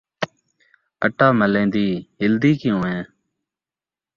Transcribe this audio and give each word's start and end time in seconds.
اٹا 1.05 1.27
ملیندی 1.39 1.87
ہلدی 2.21 2.51
کیوں 2.61 2.81
ہیں؟ 2.89 3.03